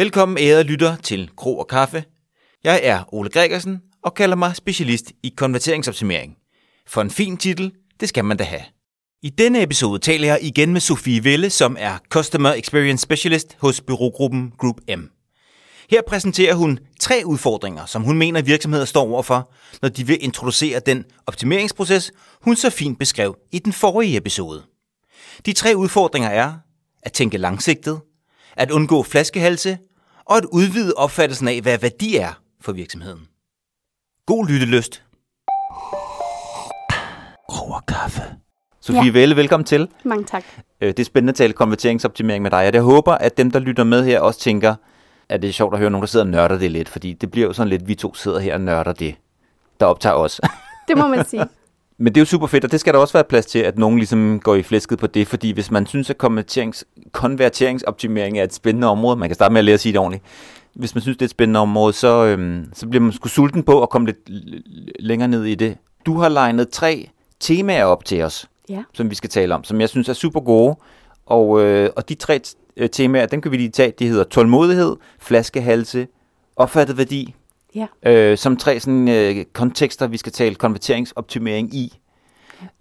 [0.00, 2.04] Velkommen ærede lytter til Kro og Kaffe.
[2.64, 6.36] Jeg er Ole Gregersen og kalder mig specialist i konverteringsoptimering.
[6.86, 8.62] For en fin titel, det skal man da have.
[9.22, 13.80] I denne episode taler jeg igen med Sofie Velle, som er Customer Experience Specialist hos
[13.80, 15.00] byrågruppen Group M.
[15.90, 19.52] Her præsenterer hun tre udfordringer, som hun mener virksomheder står overfor,
[19.82, 22.12] når de vil introducere den optimeringsproces,
[22.42, 24.62] hun så fint beskrev i den forrige episode.
[25.46, 26.52] De tre udfordringer er
[27.02, 28.00] at tænke langsigtet,
[28.56, 29.78] at undgå flaskehalse
[30.28, 33.28] og at udvide opfattelsen af, hvad værdi er for virksomheden.
[34.26, 35.02] God lyttelyst.
[37.48, 38.22] Og kaffe.
[38.80, 39.10] Sofie ja.
[39.12, 39.88] Velle, velkommen til.
[40.04, 40.44] Mange tak.
[40.80, 43.58] Øh, Det er spændende at tale konverteringsoptimering med dig, og jeg håber, at dem, der
[43.58, 44.74] lytter med her, også tænker,
[45.28, 47.30] at det er sjovt at høre nogen, der sidder og nørder det lidt, fordi det
[47.30, 49.14] bliver jo sådan lidt, vi to sidder her og nørder det,
[49.80, 50.40] der optager os.
[50.88, 51.44] Det må man sige.
[51.98, 53.78] Men det er jo super fedt, og det skal der også være plads til, at
[53.78, 58.44] nogen ligesom går i flæsket på det, fordi hvis man synes, at konverterings, konverteringsoptimering er
[58.44, 60.24] et spændende område, man kan starte med at lære at sige det ordentligt,
[60.74, 63.62] hvis man synes, det er et spændende område, så, øhm, så bliver man sgu sulten
[63.62, 64.18] på at komme lidt
[65.00, 65.76] længere ned i det.
[66.06, 68.82] Du har legnet tre temaer op til os, Ja.
[68.94, 70.76] som vi skal tale om, som jeg synes er super gode,
[71.26, 72.40] og, øh, og de tre
[72.76, 76.06] øh, temaer, dem kan vi lige tage, de hedder tålmodighed, flaskehalse,
[76.56, 77.34] opfattet værdi,
[77.74, 77.86] Ja.
[78.02, 81.98] øh, som tre sådan, øh, kontekster, vi skal tale konverteringsoptimering i.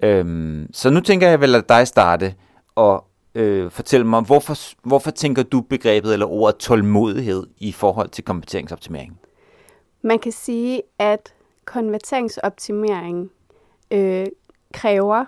[0.04, 2.34] Øhm, så nu tænker jeg vel at dig starte
[2.76, 8.24] og øh, fortælle mig, hvorfor, hvorfor tænker du begrebet eller ordet tålmodighed i forhold til
[8.24, 9.20] konverteringsoptimering?
[10.02, 11.34] Man kan sige, at
[11.66, 13.32] konverteringsoptimering
[13.92, 14.26] øh,
[14.74, 15.26] kræver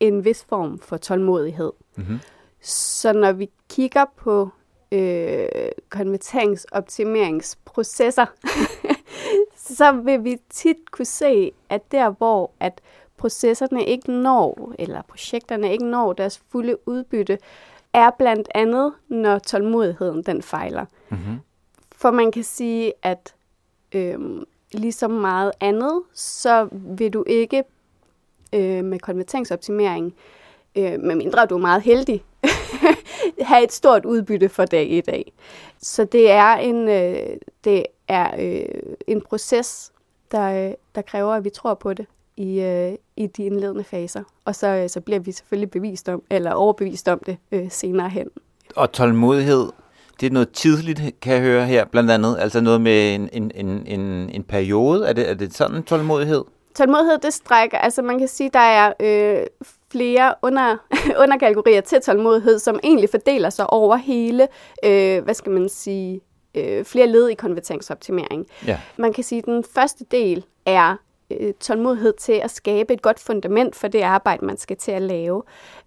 [0.00, 1.72] en vis form for tålmodighed.
[1.96, 2.18] Mm-hmm.
[2.62, 4.48] Så når vi kigger på
[4.92, 5.48] øh,
[5.90, 8.26] konverteringsoptimeringsprocesser,
[9.78, 12.80] så vil vi tit kunne se, at der hvor at
[13.16, 17.38] processerne ikke når, eller projekterne ikke når deres fulde udbytte,
[17.92, 20.84] er blandt andet, når tålmodigheden den fejler.
[21.08, 21.38] Mm-hmm.
[21.92, 23.34] For man kan sige, at
[23.92, 27.64] øhm, ligesom meget andet, så vil du ikke
[28.54, 30.14] øh, med konverteringsoptimering,
[30.76, 32.24] øh, medmindre du er meget heldig,
[33.40, 35.32] have et stort udbytte for dag i dag.
[35.82, 39.92] Så det er en, øh, det er, øh, en proces,
[40.32, 44.22] der, øh, der kræver, at vi tror på det i, øh, i de indledende faser.
[44.44, 48.08] Og så, øh, så bliver vi selvfølgelig bevist om, eller overbevist om det øh, senere
[48.08, 48.28] hen.
[48.76, 49.66] Og tålmodighed,
[50.20, 52.36] det er noget tidligt, kan jeg høre her, blandt andet.
[52.38, 55.08] Altså noget med en, en, en, en, en periode.
[55.08, 56.44] Er det, er det sådan tålmodighed?
[56.74, 59.46] Tålmodighed, det strækker, altså man kan sige, der er øh,
[59.92, 60.76] flere under,
[61.22, 64.48] underkategorier til tålmodighed, som egentlig fordeler sig over hele,
[64.84, 66.20] øh, hvad skal man sige,
[66.54, 68.46] øh, flere led i konverteringsoptimering.
[68.66, 68.80] Ja.
[68.96, 70.96] Man kan sige, at den første del er
[71.40, 75.02] øh, tålmodighed til at skabe et godt fundament for det arbejde, man skal til at
[75.02, 75.42] lave.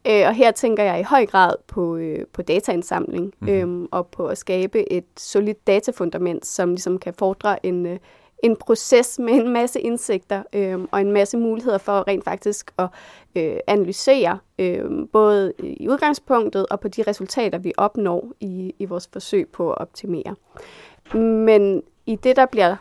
[0.07, 3.49] Øh, og her tænker jeg i høj grad på, øh, på dataindsamling Mhm.
[3.49, 7.99] øh, og på at skabe et solidt datafundament, som ligesom kan fordre en, øh,
[8.43, 12.87] en proces med en masse indsigter øh, og en masse muligheder for rent faktisk at
[13.35, 14.83] øh, analysere øh,
[15.13, 19.77] både i udgangspunktet og på de resultater, vi opnår i, i vores forsøg på at
[19.77, 20.35] optimere.
[21.19, 22.75] Men i det, der bliver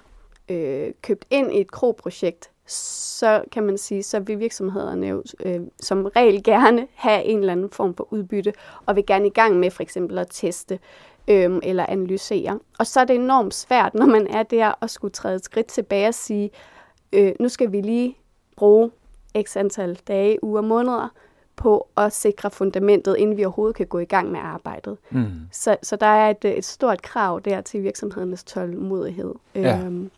[0.49, 5.61] øh, købt ind i et kroprojekt, så kan man sige, så vil virksomhederne jo øh,
[5.81, 8.53] som regel gerne have en eller anden form for udbytte,
[8.87, 10.79] og vil gerne i gang med for eksempel at teste
[11.29, 12.59] øh, eller analysere.
[12.79, 15.67] Og så er det enormt svært, når man er der og skulle træde et skridt
[15.67, 16.51] tilbage og sige,
[17.13, 18.17] øh, nu skal vi lige
[18.57, 18.91] bruge
[19.43, 21.09] x antal dage, uger, måneder
[21.57, 24.97] på at sikre fundamentet, inden vi overhovedet kan gå i gang med arbejdet.
[25.11, 25.27] Mm.
[25.53, 29.35] Så, så der er et, et stort krav der til virksomhedernes tålmodighed.
[29.55, 29.79] Ja.
[29.79, 30.11] Øhm,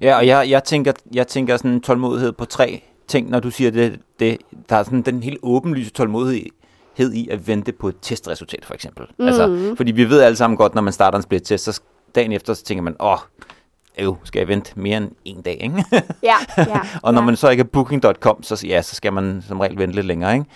[0.00, 3.70] Ja, og jeg, jeg, tænker, jeg tænker sådan tålmodighed på tre ting, når du siger
[3.70, 4.00] det.
[4.20, 6.50] det der er sådan den helt åbenlyse tålmodighed
[6.98, 9.06] i at vente på et testresultat, for eksempel.
[9.18, 9.26] Mm.
[9.26, 11.80] Altså, fordi vi ved alle sammen godt, når man starter en split test, så
[12.14, 13.18] dagen efter, så tænker man, åh,
[13.98, 15.84] øv, skal jeg vente mere end en dag, ikke?
[16.22, 17.26] ja, ja, og når ja.
[17.26, 20.34] man så ikke er booking.com, så, ja, så skal man som regel vente lidt længere,
[20.34, 20.46] ikke?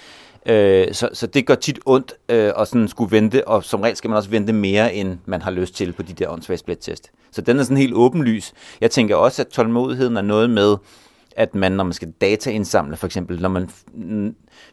[0.46, 3.96] Øh, så, så det gør tit ondt øh, at sådan skulle vente, og som regel
[3.96, 7.10] skal man også vente mere, end man har lyst til på de der åndssvage split-test.
[7.30, 8.52] Så den er sådan helt åbenlys.
[8.80, 10.76] Jeg tænker også, at tålmodigheden er noget med,
[11.38, 13.70] at man, når man skal dataindsamle, for eksempel, når man,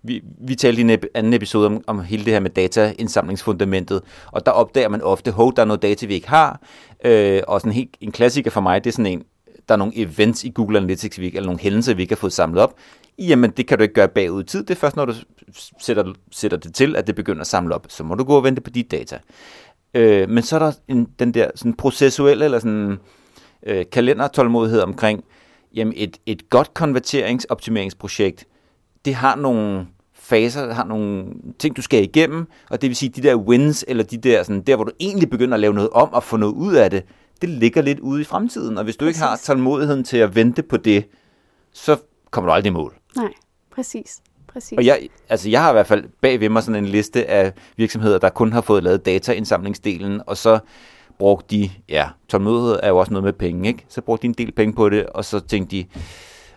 [0.03, 4.01] vi, vi talte i en anden episode om, om hele det her med dataindsamlingsfundamentet,
[4.31, 6.61] og der opdager man ofte, hov, der er noget data, vi ikke har,
[7.05, 9.23] øh, og sådan helt, en klassiker for mig, det er sådan en,
[9.67, 12.19] der er nogle events i Google Analytics, vi ikke, eller nogle hændelser, vi ikke har
[12.19, 12.73] fået samlet op.
[13.19, 14.63] Jamen, det kan du ikke gøre bagud i tid.
[14.63, 15.13] Det er først, når du
[15.81, 17.85] sætter, sætter det til, at det begynder at samle op.
[17.89, 19.19] Så må du gå og vente på de data.
[19.93, 22.97] Øh, men så er der en, den der sådan processuelle, eller sådan
[23.65, 25.23] øh, kalendertålmodighed omkring,
[25.75, 28.45] jamen et, et godt konverteringsoptimeringsprojekt,
[29.05, 31.25] det har nogle faser, har nogle
[31.59, 34.61] ting, du skal igennem, og det vil sige, de der wins, eller de der, sådan,
[34.61, 37.03] der hvor du egentlig begynder at lave noget om og få noget ud af det,
[37.41, 39.17] det ligger lidt ude i fremtiden, og hvis du præcis.
[39.17, 41.05] ikke har tålmodigheden til at vente på det,
[41.73, 41.97] så
[42.31, 42.93] kommer du aldrig i mål.
[43.15, 43.33] Nej,
[43.71, 44.21] præcis.
[44.47, 44.77] Præcis.
[44.77, 47.53] Og jeg, altså jeg har i hvert fald bag ved mig sådan en liste af
[47.77, 50.59] virksomheder, der kun har fået lavet dataindsamlingsdelen, og så
[51.19, 53.85] brugte de, ja, tålmodighed er jo også noget med penge, ikke?
[53.89, 55.85] Så brugte de en del penge på det, og så tænkte de,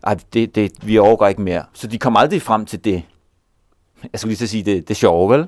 [0.03, 1.65] at det, det, vi overgår ikke mere.
[1.73, 3.03] Så de kom aldrig frem til det,
[4.13, 5.47] jeg skulle lige så sige, det, det sjove, vel?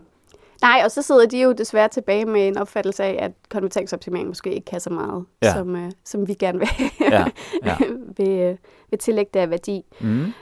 [0.62, 4.54] Nej, og så sidder de jo desværre tilbage med en opfattelse af, at konverteringsoptimering måske
[4.54, 5.54] ikke kan så meget, ja.
[5.54, 6.68] som, uh, som vi gerne vil,
[7.00, 7.24] ja.
[7.64, 7.76] Ja.
[8.18, 8.56] vil, uh,
[8.90, 9.84] vil tillægge det af værdi.
[10.00, 10.32] Mm.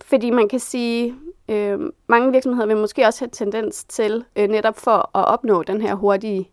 [0.00, 1.14] Fordi man kan sige,
[1.48, 1.78] øh,
[2.08, 5.94] mange virksomheder vil måske også have tendens til, øh, netop for at opnå den her
[5.94, 6.50] hurtige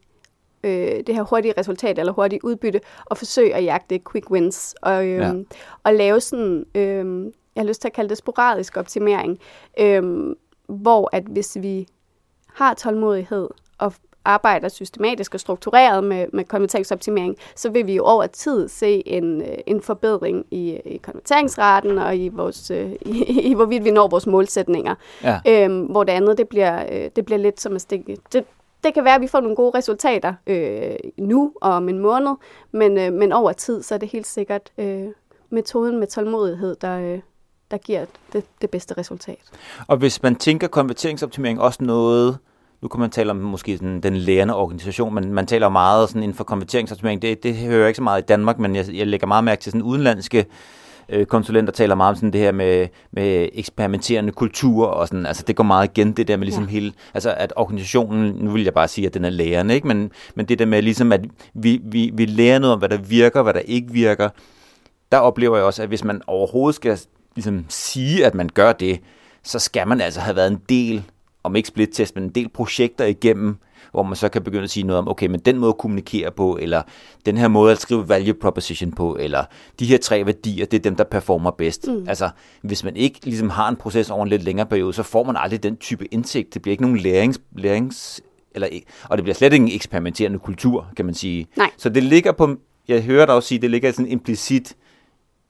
[0.64, 5.06] øh, det her hurtige resultat eller hurtige udbytte, og forsøge at jagte quick wins, og,
[5.06, 5.34] øh, ja.
[5.84, 9.40] og lave sådan, øh, jeg har lyst til at kalde det sporadisk optimering,
[9.80, 10.36] øh,
[10.68, 11.88] hvor at hvis vi
[12.54, 13.94] har tålmodighed og
[14.28, 19.42] arbejder systematisk og struktureret med, med konverteringsoptimering, så vil vi jo over tid se en,
[19.42, 24.08] øh, en forbedring i, i konverteringsraten og i, vores, øh, i, i hvorvidt vi når
[24.08, 24.96] vores målsætninger.
[25.24, 25.40] Ja.
[25.48, 28.18] Øhm, hvor det andet, det bliver, øh, det bliver lidt som at stikke...
[28.34, 28.46] Det,
[28.84, 32.36] det kan være, at vi får nogle gode resultater øh, nu og om en måned,
[32.72, 35.06] men, øh, men over tid, så er det helt sikkert øh,
[35.50, 37.20] metoden med tålmodighed, der, øh,
[37.72, 39.40] der giver det, det bedste resultat.
[39.88, 42.38] Og hvis man tænker konverteringsoptimering også noget,
[42.82, 46.24] nu kan man tale om måske sådan den lærende organisation, men man taler meget sådan
[46.24, 47.22] inden for konverteringsoptimering.
[47.22, 49.62] Det, det hører jeg ikke så meget i Danmark, men jeg, jeg lægger meget mærke
[49.62, 50.46] til sådan udenlandske øh,
[51.28, 55.56] konsulenter taler meget om sådan det her med, med eksperimenterende kultur og sådan, altså det
[55.56, 56.70] går meget igen, det der med ligesom ja.
[56.70, 59.88] hele, altså at organisationen, nu vil jeg bare sige, at den er lærende, ikke?
[59.88, 61.22] Men, men det der med ligesom, at
[61.54, 64.30] vi, vi, vi lærer noget om, hvad der virker, hvad der ikke virker,
[65.12, 67.00] der oplever jeg også, at hvis man overhovedet skal
[67.36, 69.00] ligesom sige, at man gør det,
[69.44, 71.04] så skal man altså have været en del
[71.44, 73.58] om ikke split-test, men en del projekter igennem,
[73.98, 76.32] hvor man så kan begynde at sige noget om, okay, men den måde at kommunikere
[76.32, 76.82] på, eller
[77.26, 79.44] den her måde at skrive value proposition på, eller
[79.80, 81.88] de her tre værdier, det er dem, der performer bedst.
[81.88, 82.06] Mm.
[82.08, 82.30] Altså,
[82.62, 85.36] hvis man ikke ligesom har en proces over en lidt længere periode, så får man
[85.38, 86.54] aldrig den type indsigt.
[86.54, 88.22] Det bliver ikke nogen lærings, lærings
[88.52, 88.68] eller,
[89.10, 91.48] og det bliver slet ikke en eksperimenterende kultur, kan man sige.
[91.56, 91.72] Nej.
[91.78, 92.56] Så det ligger på,
[92.88, 94.76] jeg hører dig også sige, det ligger sådan implicit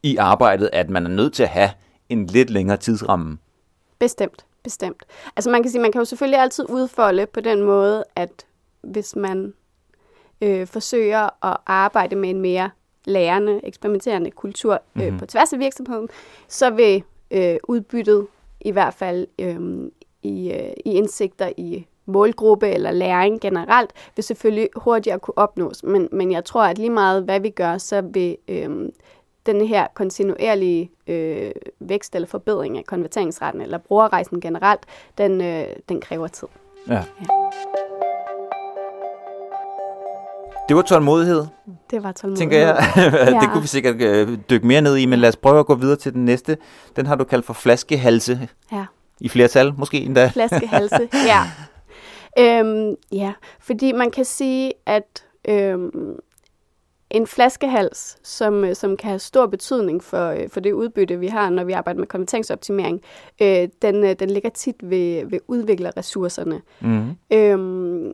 [0.04, 1.70] i arbejdet, at man er nødt til at have
[2.10, 3.38] en lidt længere tidsramme.
[4.00, 4.47] Bestemt.
[4.68, 5.06] Bestemt.
[5.36, 8.46] Altså man kan sige, man kan jo selvfølgelig altid udfolde på den måde, at
[8.82, 9.54] hvis man
[10.42, 12.70] øh, forsøger at arbejde med en mere
[13.06, 15.20] lærende, eksperimenterende kultur øh, mm-hmm.
[15.20, 16.10] på tværs af virksomheden,
[16.48, 18.28] så vil øh, udbyttet
[18.62, 19.60] i hvert fald øh,
[20.24, 25.84] i, øh, i indsigter i målgruppe eller læring generelt, vil selvfølgelig hurtigere kunne opnås.
[25.84, 28.90] Men, men jeg tror, at lige meget hvad vi gør, så vil øh,
[29.48, 34.82] den her kontinuerlige øh, vækst eller forbedring af konverteringsretten eller brugerrejsen generelt,
[35.18, 36.48] den, øh, den kræver tid.
[36.88, 36.94] Ja.
[36.94, 37.04] ja.
[40.68, 41.46] Det var tålmodighed.
[41.92, 42.38] Det var tålmodighed.
[42.38, 42.94] Tænker jeg.
[42.96, 43.40] ja.
[43.42, 45.76] det kunne vi sikkert øh, dykke mere ned i, men lad os prøve at gå
[45.76, 46.58] videre til den næste.
[46.96, 48.50] Den har du kaldt for flaskehalse.
[48.72, 48.86] Ja.
[49.20, 50.30] I flertal måske endda.
[50.34, 51.44] Flaskehalse, ja.
[52.40, 56.20] Øhm, ja, fordi man kan sige, at øhm,
[57.10, 61.28] en flaskehals, som, øh, som kan have stor betydning for, øh, for det udbytte, vi
[61.28, 63.02] har, når vi arbejder med konverteringsoptimering,
[63.42, 66.62] øh, den, øh, den ligger tit ved, ved udviklerressourcerne.
[66.80, 67.10] Mm.
[67.32, 68.14] Øhm,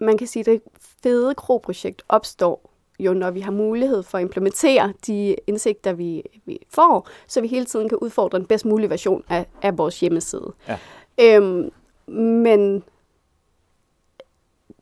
[0.00, 0.60] man kan sige, at det
[1.02, 6.58] fede kroprojekt opstår jo, når vi har mulighed for at implementere de indsigter, vi, vi
[6.70, 10.52] får, så vi hele tiden kan udfordre den bedst mulige version af, af vores hjemmeside.
[10.68, 10.78] Ja.
[11.20, 11.70] Øhm,
[12.16, 12.82] men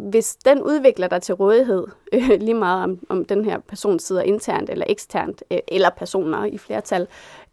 [0.00, 4.22] hvis den udvikler dig til rådighed, øh, lige meget om, om den her person sidder
[4.22, 7.06] internt eller eksternt, øh, eller personer i flertal,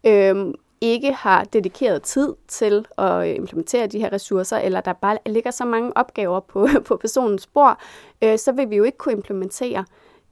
[0.06, 5.18] øh, ikke har dedikeret tid til at øh, implementere de her ressourcer, eller der bare
[5.26, 7.78] ligger så mange opgaver på, på personens bord,
[8.22, 9.84] øh, så vil vi jo ikke kunne implementere.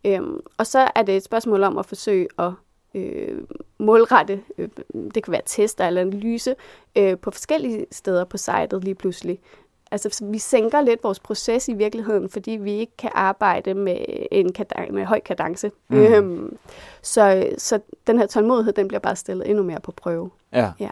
[0.04, 0.22] Øh,
[0.58, 2.52] og så er det et spørgsmål om at forsøge at
[2.94, 3.38] øh,
[3.78, 4.68] målrette, øh,
[5.14, 6.54] det kan være tester eller analyse,
[6.96, 9.40] øh, på forskellige steder på sitet lige pludselig.
[9.90, 13.96] Altså, vi sænker lidt vores proces i virkeligheden, fordi vi ikke kan arbejde med
[14.30, 15.70] en kadence, med høj kadence.
[15.88, 15.96] Mm.
[15.96, 16.56] Øhm,
[17.02, 20.30] så, så den her tålmodighed, den bliver bare stillet endnu mere på prøve.
[20.52, 20.70] Ja.
[20.80, 20.90] ja.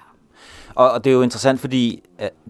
[0.75, 2.03] Og, og det er jo interessant, fordi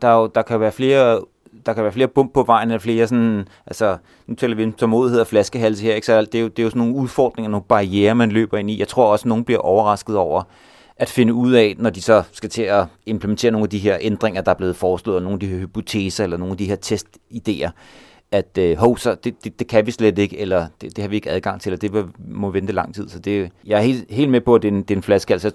[0.02, 1.20] der, er jo, der kan være flere
[1.66, 3.96] der kan være flere bump på vejen, eller flere sådan, altså,
[4.26, 6.06] nu taler vi om tålmodighed og flaskehalse her, ikke?
[6.06, 8.70] Så det er, jo, det er jo sådan nogle udfordringer, nogle barriere, man løber ind
[8.70, 8.78] i.
[8.78, 10.42] Jeg tror også, at nogen bliver overrasket over,
[10.96, 13.98] at finde ud af, når de så skal til at implementere nogle af de her
[14.00, 16.66] ændringer, der er blevet foreslået, og nogle af de her hypoteser, eller nogle af de
[16.66, 17.70] her testidéer.
[18.32, 21.08] at øh, hov, så det, det, det kan vi slet ikke, eller det, det har
[21.08, 23.08] vi ikke adgang til, eller det må vente lang tid.
[23.08, 25.02] Så det, jeg er helt, helt med på, at det er en, det er en
[25.02, 25.32] flaske.
[25.32, 25.50] Altså,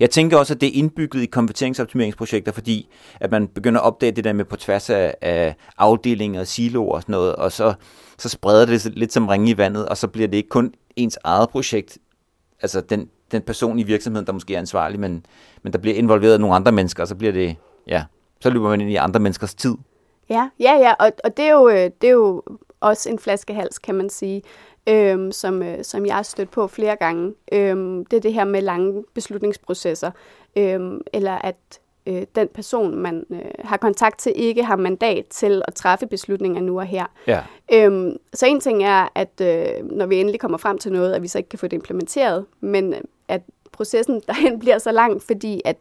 [0.00, 2.88] jeg tænker også, at det er indbygget i konverteringsoptimeringsprojekter, fordi
[3.20, 6.94] at man begynder at opdage det der med på tværs af, af afdelinger og siloer
[6.94, 7.74] og sådan noget, og så,
[8.18, 11.18] så spreder det lidt som ringe i vandet, og så bliver det ikke kun ens
[11.24, 11.98] eget projekt,
[12.62, 15.26] altså den, den person i virksomheden, der måske er ansvarlig, men,
[15.62, 17.56] men der bliver involveret nogle andre mennesker, og så bliver det,
[17.86, 18.04] ja,
[18.40, 19.74] så løber man ind i andre menneskers tid.
[20.30, 22.42] Ja, ja, ja, og, og det, er jo, øh, det er jo
[22.80, 24.42] også en flaskehals, kan man sige,
[24.88, 27.34] øhm, som, øh, som jeg har stødt på flere gange.
[27.52, 30.10] Øhm, det er det her med lange beslutningsprocesser,
[30.56, 31.56] øhm, eller at
[32.06, 36.60] øh, den person, man øh, har kontakt til, ikke har mandat til at træffe beslutninger
[36.60, 37.06] nu og her.
[37.26, 37.40] Ja.
[37.72, 41.22] Øhm, så en ting er, at øh, når vi endelig kommer frem til noget, at
[41.22, 43.42] vi så ikke kan få det implementeret, men øh, at
[43.72, 45.76] processen derhen bliver så lang, fordi at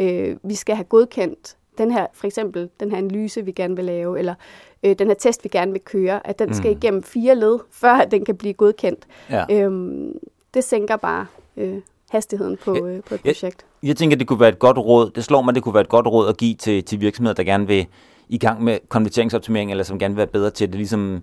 [0.00, 3.84] øh, vi skal have godkendt den her, for eksempel den her analyse, vi gerne vil
[3.84, 4.34] lave, eller
[4.82, 6.54] øh, den her test, vi gerne vil køre, at den mm.
[6.54, 9.06] skal igennem fire led, før den kan blive godkendt.
[9.30, 9.44] Ja.
[9.50, 10.12] Øhm,
[10.54, 11.80] det sænker bare øh,
[12.10, 13.66] hastigheden på, øh, på et projekt.
[13.82, 15.10] Jeg, jeg tænker, det kunne være et godt råd.
[15.10, 17.44] Det slår mig, det kunne være et godt råd at give til, til virksomheder, der
[17.44, 17.86] gerne vil
[18.28, 21.22] i gang med konverteringsoptimering, eller som gerne vil være bedre til det, ligesom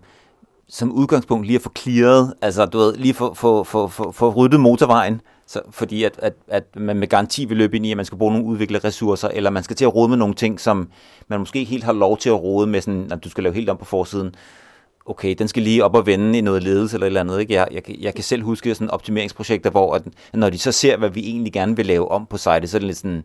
[0.68, 4.30] som udgangspunkt lige at få clearet, altså du ved, lige få, få, få, få, få
[4.30, 7.98] ryddet motorvejen, så, fordi at, at, at man med garanti vil løbe ind i, at
[7.98, 10.60] man skal bruge nogle udvikle ressourcer, eller man skal til at rode med nogle ting,
[10.60, 10.90] som
[11.28, 13.56] man måske ikke helt har lov til at rode med, sådan, at du skal lave
[13.56, 14.36] helt om på forsiden.
[15.06, 17.40] Okay, den skal lige op og vende i noget ledelse eller et eller andet.
[17.40, 17.54] Ikke?
[17.54, 20.04] Jeg, jeg, jeg kan selv huske sådan optimeringsprojekter, hvor at,
[20.34, 22.80] når de så ser, hvad vi egentlig gerne vil lave om på site, så er
[22.80, 23.24] det lidt sådan,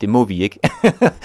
[0.00, 0.58] det må vi ikke.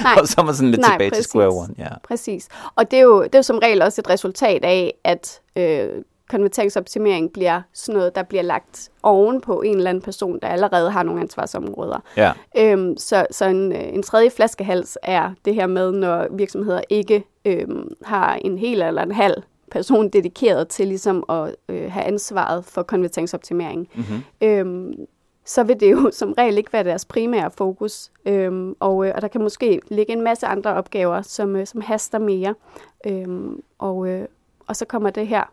[0.03, 0.15] Nej.
[0.21, 1.25] og så er man sådan lidt Nej, tilbage præcis.
[1.25, 1.73] til square one.
[1.77, 1.89] Ja.
[2.03, 2.47] Præcis.
[2.75, 5.89] Og det er, jo, det er jo som regel også et resultat af, at øh,
[6.31, 10.91] konverteringsoptimering bliver sådan noget, der bliver lagt oven på en eller anden person, der allerede
[10.91, 12.03] har nogle ansvarsområder.
[12.17, 12.31] Ja.
[12.57, 17.23] Øhm, så så en, øh, en tredje flaskehals er det her med, når virksomheder ikke
[17.45, 22.65] øhm, har en hel eller en halv person dedikeret til ligesom at øh, have ansvaret
[22.65, 23.89] for konverteringsoptimering.
[23.95, 24.23] Mm-hmm.
[24.41, 24.93] Øhm,
[25.45, 28.11] så vil det jo som regel ikke være deres primære fokus.
[28.25, 31.81] Øhm, og, øh, og der kan måske ligge en masse andre opgaver, som, øh, som
[31.81, 32.55] haster mere.
[33.07, 34.25] Øhm, og, øh,
[34.67, 35.43] og så kommer det her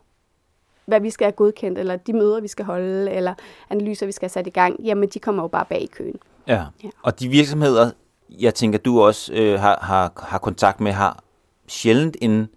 [0.88, 3.34] hvad vi skal have godkendt, eller de møder, vi skal holde, eller
[3.70, 6.16] analyser, vi skal have sat i gang, jamen de kommer jo bare bag i køen.
[6.46, 6.88] Ja, ja.
[7.02, 7.90] og de virksomheder,
[8.30, 11.22] jeg tænker, du også øh, har, har, har kontakt med, har
[11.66, 12.48] sjældent en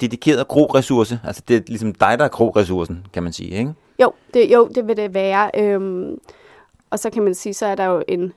[0.00, 1.20] dedikeret gro-ressource.
[1.24, 3.74] Altså det er ligesom dig, der er gro-ressourcen, kan man sige, ikke?
[4.02, 5.50] Jo, det, jo, det vil det være.
[5.54, 6.18] Øhm,
[6.90, 8.32] og så kan man sige, så er der jo en,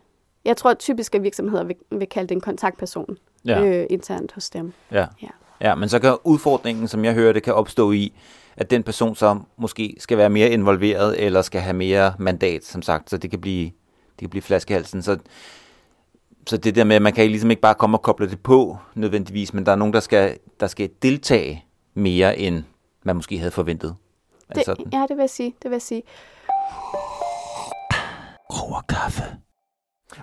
[0.46, 3.63] jeg tror at typiske virksomheder vil, vil kalde det en kontaktperson ja.
[3.63, 4.74] øh, internt hos dem.
[4.92, 5.06] Ja.
[5.22, 5.28] ja.
[5.62, 8.13] Ja, men så kan udfordringen, som jeg hører det, kan opstå i,
[8.62, 12.82] at den person så måske skal være mere involveret, eller skal have mere mandat, som
[12.82, 15.01] sagt, så det kan blive, det kan blive flaskehalsen.
[15.01, 15.18] Så,
[16.48, 18.77] så det der med, at man kan ligesom ikke bare komme og koble det på
[18.96, 22.63] nødvendigvis, men der er nogen, der skal, der skal deltage mere, end
[23.03, 23.96] man måske havde forventet.
[24.50, 25.56] Det, altså, ja, det vil jeg sige.
[25.63, 26.03] Det vil jeg sige.
[28.50, 29.24] Ro kaffe.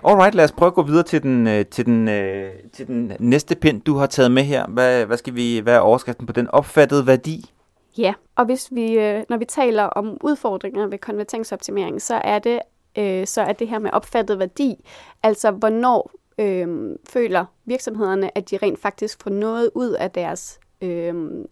[0.03, 3.11] Alright, lad os prøve at gå videre til den, øh, til den, øh, til den
[3.19, 4.67] næste pind, du har taget med her.
[4.67, 7.51] Hvad, hvad skal vi, hvad er overskriften på den opfattede værdi?
[7.97, 12.59] Ja, og hvis vi, øh, når vi taler om udfordringer ved konverteringsoptimering, så er det
[12.97, 14.75] øh, så er det her med opfattet værdi,
[15.23, 21.45] altså hvornår øh, føler virksomhederne, at de rent faktisk får noget ud af deres øh,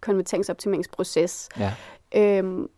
[0.00, 1.48] konverteringsoptimeringsproces.
[1.58, 1.72] Ja.
[2.16, 2.68] Øh,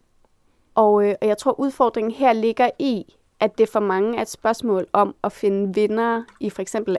[0.75, 4.29] og, øh, og jeg tror, udfordringen her ligger i, at det for mange er et
[4.29, 6.97] spørgsmål om at finde vinder i for eksempel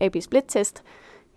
[0.00, 0.82] AB-split-test,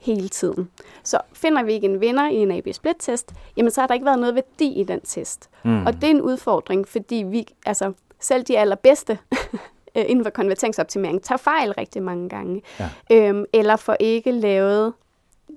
[0.03, 0.69] hele tiden.
[1.03, 4.19] Så finder vi ikke en vinder i en AB-split-test, jamen så har der ikke været
[4.19, 5.49] noget værdi i den test.
[5.63, 5.85] Mm.
[5.85, 9.17] Og det er en udfordring, fordi vi, altså selv de allerbedste
[9.95, 12.61] inden for konverteringsoptimering tager fejl rigtig mange gange.
[12.79, 12.89] Ja.
[13.11, 14.93] Øhm, eller får ikke lavet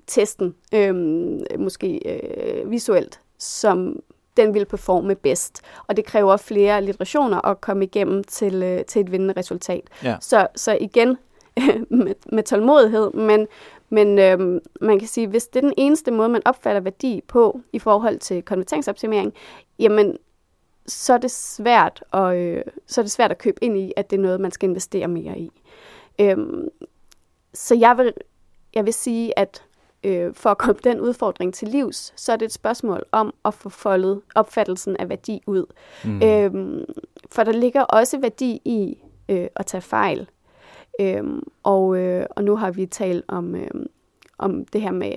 [0.07, 3.99] testen, øhm, måske øh, visuelt, som
[4.37, 5.61] den vil performe bedst.
[5.87, 9.81] Og det kræver flere literationer at komme igennem til, øh, til et vindende resultat.
[10.03, 10.15] Ja.
[10.21, 11.17] Så, så igen,
[11.89, 13.47] med, med tålmodighed, men,
[13.89, 17.61] men øhm, man kan sige, hvis det er den eneste måde, man opfatter værdi på
[17.73, 19.33] i forhold til konverteringsoptimering,
[19.79, 20.17] jamen
[20.87, 24.09] så er det svært at, øh, så er det svært at købe ind i, at
[24.09, 25.51] det er noget, man skal investere mere i.
[26.21, 26.67] Øhm,
[27.53, 28.13] så jeg vil,
[28.75, 29.63] jeg vil sige, at
[30.03, 33.53] øh, for at komme den udfordring til livs, så er det et spørgsmål om at
[33.53, 35.65] få foldet opfattelsen af værdi ud.
[36.05, 36.23] Mm.
[36.23, 36.85] Øhm,
[37.31, 38.97] for der ligger også værdi i
[39.29, 40.29] øh, at tage fejl.
[40.99, 43.69] Øhm, og, øh, og nu har vi talt om, øh,
[44.37, 45.11] om det her med,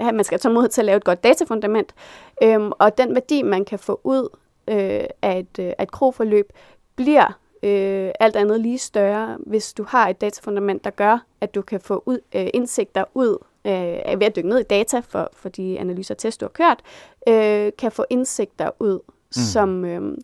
[0.00, 1.94] at man skal tage mod til at lave et godt datafundament.
[2.42, 4.28] Øhm, og den værdi, man kan få ud
[4.68, 6.52] øh, af et, øh, et krogforløb,
[6.96, 11.62] bliver øh, alt andet lige større, hvis du har et datafundament, der gør, at du
[11.62, 15.48] kan få ud, øh, indsigter ud øh, ved at dykke ned i data for, for
[15.48, 16.80] de analyser og test, du har kørt,
[17.28, 19.32] øh, kan få indsigter ud, mm.
[19.32, 19.84] som...
[19.84, 20.18] Øh,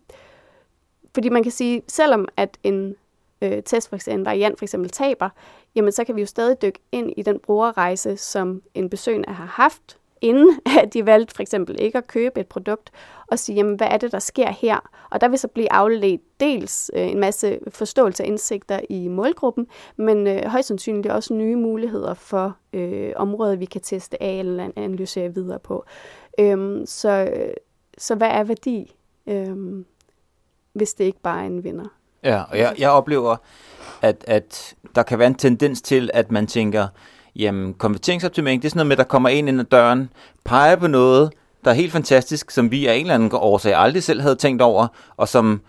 [1.15, 2.97] fordi man kan sige, selvom at en
[3.43, 5.29] øh, test, for eksempel, en variant for eksempel taber,
[5.75, 9.47] jamen så kan vi jo stadig dykke ind i den brugerrejse, som en besøgende har
[9.47, 12.91] haft, inden at de valgte for eksempel ikke at købe et produkt,
[13.27, 14.91] og sige, jamen, hvad er det, der sker her?
[15.11, 19.67] Og der vil så blive afledt dels øh, en masse forståelse og indsigter i målgruppen,
[19.97, 24.71] men øh, højst sandsynligt også nye muligheder for øh, områder, vi kan teste af eller
[24.77, 25.85] analysere videre på.
[26.39, 27.31] Øhm, så,
[27.99, 28.95] så hvad er værdi,
[29.27, 29.87] øhm,
[30.73, 32.02] hvis det ikke bare er en vinder?
[32.25, 33.37] Ja, og jeg, jeg oplever,
[34.03, 36.87] at, at der kan være en tendens til, at man tænker,
[37.37, 40.11] jamen konverteringsoptimering, det er sådan noget med, der kommer ind ind ad døren,
[40.45, 41.33] peger på noget,
[41.65, 44.63] der er helt fantastisk, som vi af en eller anden årsag aldrig selv havde tænkt
[44.63, 44.87] over,
[45.17, 45.61] og som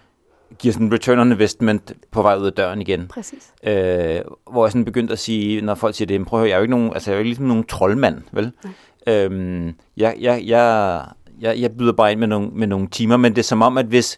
[0.60, 3.08] giver sådan en return on investment på vej ud af døren igen.
[3.08, 3.54] Præcis.
[3.64, 6.56] Øh, hvor jeg sådan begyndte at sige, når folk siger det, prøv at høre, jeg
[6.56, 8.52] er jo ikke nogen, altså jeg er jo ikke ligesom nogen troldmand, vel?
[9.08, 11.02] Øhm, jeg, jeg, jeg,
[11.42, 13.78] jeg, jeg byder bare ind med nogle, med nogle timer, men det er som om,
[13.78, 14.18] at hvis,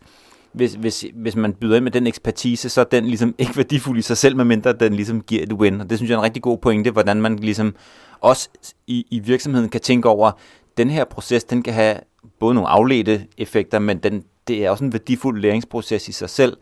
[0.55, 3.99] hvis, hvis, hvis man byder ind med den ekspertise, så er den ligesom ikke værdifuld
[3.99, 5.81] i sig selv, medmindre den ligesom giver et win.
[5.81, 7.75] Og det synes jeg er en rigtig god pointe, hvordan man ligesom
[8.21, 8.49] også
[8.87, 10.31] i, i virksomheden kan tænke over,
[10.77, 11.97] den her proces, den kan have
[12.39, 16.57] både nogle afledte effekter, men den, det er også en værdifuld læringsproces i sig selv,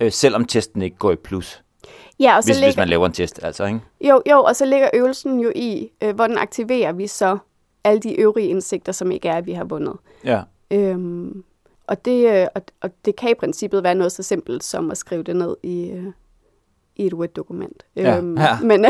[0.00, 1.62] øh, selvom testen ikke går i plus.
[2.20, 3.80] Ja, og så hvis, ligger, hvis man laver en test, altså, ikke?
[4.00, 7.38] Jo, jo, og så ligger øvelsen jo i, øh, hvordan aktiverer vi så
[7.84, 9.96] alle de øvrige indsigter, som ikke er, at vi har vundet.
[10.24, 10.42] Ja.
[10.70, 11.44] Øhm,
[11.90, 14.96] og, det, øh, og, og det kan i princippet være noget så simpelt som at
[14.96, 16.04] skrive det ned i, øh,
[16.96, 17.82] i et Word-dokument.
[17.96, 18.58] Ja, øhm, ja.
[18.70, 18.86] Men,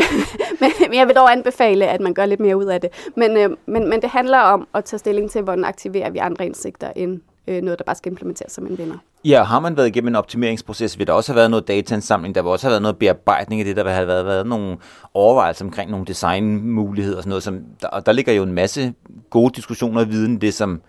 [0.59, 2.89] men jeg vil dog anbefale, at man gør lidt mere ud af det.
[3.17, 6.45] Men, øh, men, men det handler om at tage stilling til, hvordan aktiverer vi andre
[6.45, 8.97] indsigter, end øh, noget, der bare skal implementeres som en vinder.
[9.25, 12.41] Ja, har man været igennem en optimeringsproces, vil der også have været noget dataindsamling, der
[12.41, 14.77] vil også have været noget bearbejdning af det, der vil have været, været nogle
[15.13, 17.43] overvejelser omkring nogle designmuligheder og sådan noget.
[17.43, 18.93] Som, der, der ligger jo en masse
[19.29, 20.81] gode diskussioner og viden, det som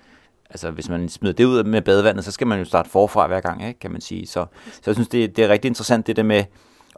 [0.53, 3.41] altså hvis man smider det ud med badevandet, så skal man jo starte forfra hver
[3.41, 4.27] gang, ikke, kan man sige.
[4.27, 6.45] Så, så jeg synes, det, det er rigtig interessant det der med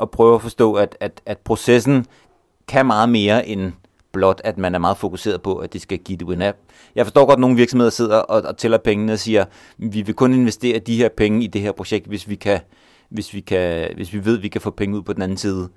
[0.00, 2.06] at prøve at forstå, at, at, at processen
[2.68, 3.73] kan meget mere end
[4.12, 6.58] blot, at man er meget fokuseret på, at det skal give det win app.
[6.94, 9.44] Jeg forstår godt, at nogle virksomheder sidder og, og tæller pengene og siger,
[9.78, 12.61] vi vil kun investere de her penge i det her projekt, hvis vi kan,
[13.09, 15.38] hvis vi kan, hvis vi ved, at vi kan få penge ud på den anden
[15.38, 15.68] side.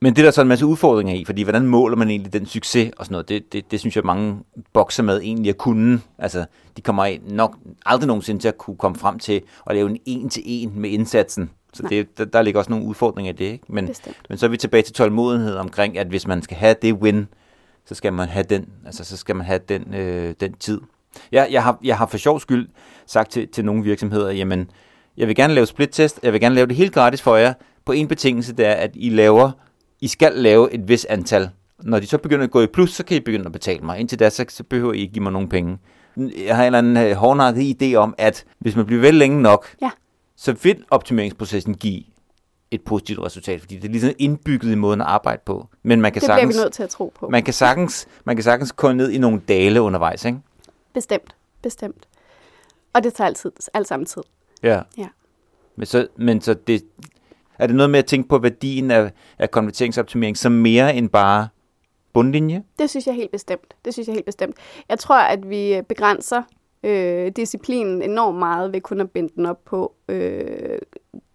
[0.00, 2.46] Men det er der så en masse udfordringer i, fordi hvordan måler man egentlig den
[2.46, 4.38] succes og sådan noget, det, det, det synes jeg mange
[4.72, 6.00] bokser med egentlig at kunne.
[6.18, 6.44] Altså,
[6.76, 7.56] de kommer nok
[7.86, 11.50] aldrig nogensinde til at kunne komme frem til at lave en en-til-en med indsatsen.
[11.74, 13.64] Så det, der, der ligger også nogle udfordringer i det, ikke?
[13.68, 13.94] Men,
[14.28, 17.28] men så er vi tilbage til tålmodighed omkring, at hvis man skal have det win,
[17.86, 20.80] så skal man have den, altså så skal man have den, øh, den tid.
[21.32, 22.68] Jeg, jeg, har, jeg har for sjov skyld
[23.06, 24.70] sagt til, til nogle virksomheder, jamen,
[25.16, 27.52] jeg vil gerne lave split-test, jeg vil gerne lave det helt gratis for jer,
[27.84, 29.50] på en betingelse, det er, at I laver
[30.00, 31.50] i skal lave et vis antal.
[31.82, 33.98] Når de så begynder at gå i plus, så kan I begynde at betale mig.
[33.98, 35.78] Indtil da, så, så behøver I ikke give mig nogen penge.
[36.16, 39.42] Jeg har en eller anden øh, hårdnakket idé om, at hvis man bliver vel længe
[39.42, 39.90] nok, ja.
[40.36, 42.02] så vil optimeringsprocessen give
[42.70, 45.68] et positivt resultat, fordi det er ligesom indbygget i måden at arbejde på.
[45.82, 47.28] Men man kan det sagtens, bliver vi nødt til at tro på.
[47.28, 50.38] Man kan sagtens, man kan sagtens komme ned i nogle dale undervejs, ikke?
[50.94, 52.08] Bestemt, bestemt.
[52.92, 54.22] Og det tager altid, alt sammen tid.
[54.62, 54.82] Ja.
[54.98, 55.08] ja.
[55.76, 56.82] Men så, men så det,
[57.58, 61.48] er det noget med at tænke på værdien af, af konverteringsoptimering som mere end bare
[62.12, 62.62] bundlinje?
[62.78, 63.74] Det synes jeg helt bestemt.
[63.84, 64.56] Det synes jeg helt bestemt.
[64.88, 66.42] Jeg tror, at vi begrænser
[66.82, 70.78] øh, disciplinen enormt meget ved kun at binde den op på øh,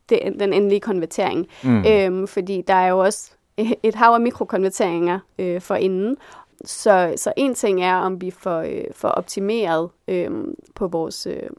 [0.09, 1.47] det, den endelige konvertering.
[1.63, 1.85] Mm.
[1.87, 3.31] Øhm, fordi der er jo også
[3.83, 6.17] et hav af mikrokonverteringer øh, for inden.
[6.65, 10.31] Så, så en ting er, om vi får, øh, får optimeret øh,
[10.75, 11.27] på vores...
[11.27, 11.49] Øh,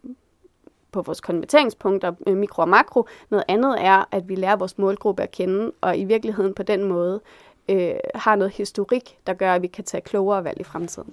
[0.94, 3.07] på vores konverteringspunkter, øh, mikro og makro.
[3.30, 6.85] Noget andet er, at vi lærer vores målgruppe at kende, og i virkeligheden på den
[6.85, 7.20] måde
[7.68, 11.11] øh, har noget historik, der gør, at vi kan tage klogere valg i fremtiden.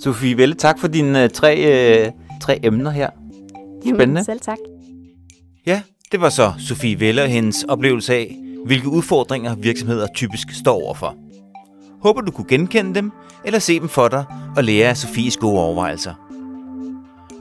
[0.00, 3.10] Sofie Velle, tak for dine uh, tre, uh, tre emner her.
[3.80, 4.04] Spændende.
[4.04, 4.58] Jamen, selv tak.
[5.66, 10.82] Ja, det var så Sofie Velle og hendes oplevelse af, hvilke udfordringer virksomheder typisk står
[10.84, 11.14] overfor.
[12.02, 13.12] Håber du kunne genkende dem,
[13.44, 14.24] eller se dem for dig
[14.56, 16.14] og lære af Sofies gode overvejelser.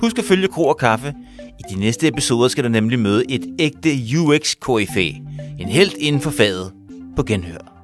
[0.02, 1.14] Husk at følge Kro og Kaffe
[1.60, 5.22] i de næste episoder skal du nemlig møde et ægte UX-KFA,
[5.60, 6.72] en helt inden for faget
[7.16, 7.75] på genhør.